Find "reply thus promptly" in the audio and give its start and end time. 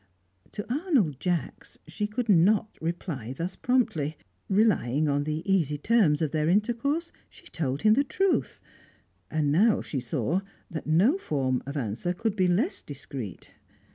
2.81-4.17